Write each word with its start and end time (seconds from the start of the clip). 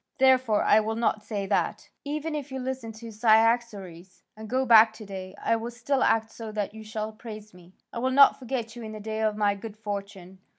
Therefore 0.17 0.63
I 0.63 0.79
will 0.79 0.95
not 0.95 1.23
say 1.23 1.45
that; 1.45 1.57
I 1.63 1.69
will 1.69 1.73
say 1.73 1.77
instead, 1.77 1.93
'Even 2.25 2.35
if 2.35 2.51
you 2.51 2.57
listen 2.59 2.91
to 2.93 3.11
Cyaxares 3.11 4.23
and 4.35 4.49
go 4.49 4.65
back 4.65 4.93
to 4.93 5.05
day, 5.05 5.35
I 5.39 5.55
will 5.57 5.69
still 5.69 6.01
act 6.01 6.31
so 6.31 6.51
that 6.53 6.73
you 6.73 6.83
shall 6.83 7.11
praise 7.11 7.53
me, 7.53 7.75
I 7.93 7.99
will 7.99 8.09
not 8.09 8.39
forget 8.39 8.75
you 8.75 8.81
in 8.81 8.93
the 8.93 8.99
day 8.99 9.21
of 9.21 9.37
my 9.37 9.53
good 9.53 9.77
fortune.' 9.77 10.39